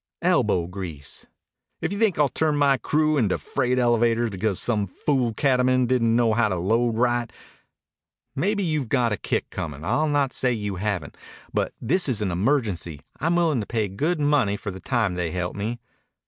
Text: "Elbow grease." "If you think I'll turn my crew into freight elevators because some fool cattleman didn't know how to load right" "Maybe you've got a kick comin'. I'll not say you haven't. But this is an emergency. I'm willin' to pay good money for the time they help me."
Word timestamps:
"Elbow 0.23 0.65
grease." 0.65 1.27
"If 1.79 1.93
you 1.93 1.99
think 1.99 2.17
I'll 2.17 2.27
turn 2.27 2.55
my 2.55 2.77
crew 2.77 3.17
into 3.17 3.37
freight 3.37 3.77
elevators 3.77 4.31
because 4.31 4.59
some 4.59 4.87
fool 4.87 5.31
cattleman 5.35 5.85
didn't 5.85 6.15
know 6.15 6.33
how 6.33 6.49
to 6.49 6.55
load 6.55 6.97
right" 6.97 7.31
"Maybe 8.35 8.63
you've 8.63 8.89
got 8.89 9.11
a 9.13 9.17
kick 9.17 9.51
comin'. 9.51 9.85
I'll 9.85 10.07
not 10.09 10.33
say 10.33 10.53
you 10.53 10.77
haven't. 10.77 11.17
But 11.53 11.75
this 11.79 12.09
is 12.09 12.19
an 12.19 12.31
emergency. 12.31 13.01
I'm 13.19 13.35
willin' 13.35 13.59
to 13.59 13.67
pay 13.67 13.89
good 13.89 14.19
money 14.19 14.57
for 14.57 14.71
the 14.71 14.79
time 14.79 15.13
they 15.13 15.29
help 15.29 15.55
me." 15.55 15.79